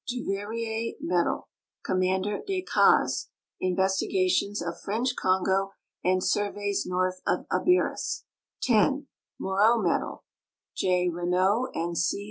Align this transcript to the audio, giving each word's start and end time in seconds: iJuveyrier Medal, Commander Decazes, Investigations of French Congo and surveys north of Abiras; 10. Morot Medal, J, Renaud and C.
iJuveyrier 0.11 0.95
Medal, 0.99 1.47
Commander 1.85 2.39
Decazes, 2.49 3.27
Investigations 3.59 4.59
of 4.59 4.81
French 4.81 5.09
Congo 5.15 5.73
and 6.03 6.23
surveys 6.23 6.87
north 6.87 7.21
of 7.27 7.45
Abiras; 7.51 8.23
10. 8.63 9.05
Morot 9.39 9.83
Medal, 9.83 10.23
J, 10.75 11.07
Renaud 11.07 11.67
and 11.75 11.95
C. 11.95 12.19